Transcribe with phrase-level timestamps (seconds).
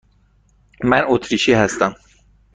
[0.83, 1.95] من اتریشی هستم.